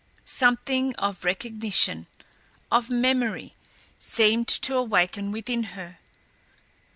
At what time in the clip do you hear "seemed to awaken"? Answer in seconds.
3.99-5.31